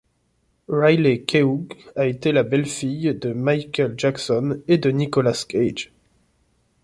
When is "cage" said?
5.47-5.91